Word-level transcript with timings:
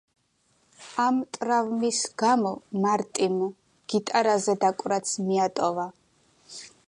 ამ 1.03 1.17
ტრავმის 1.37 1.99
გამო 2.23 2.53
მარტიმ 2.87 3.37
გიტარაზე 3.95 4.57
დაკვრაც 4.67 5.15
მიატოვა. 5.29 5.89